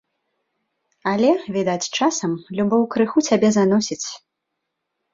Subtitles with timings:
[1.11, 1.29] Але,
[1.59, 4.05] відаць, часам любоў крыху цябе заносіць.